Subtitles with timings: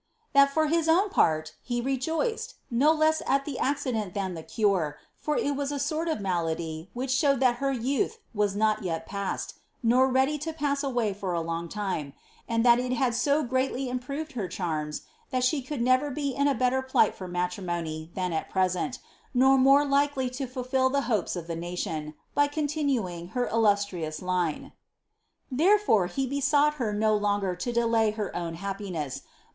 [0.35, 4.97] ^Ttiai for his own part, he rejoiced, no leas at the accident than the core,
[5.15, 8.81] for il wa ^ a sort of malady which' r"l i><8t her yntitli was not
[8.81, 9.53] yet pa9se<),
[9.83, 11.43] nor ready to pass away for le.
[11.45, 12.13] Btid
[12.47, 15.77] that il had ao greatly im proved her charms^ that she > le
[16.33, 18.97] in a better plight [or matn mony than at present,
[19.35, 24.71] nor mn fulfil the hopes of the nation, by rontinning her illustrious 1.
[25.59, 29.21] ire, he besought her no longer to delay her own happines*, btn.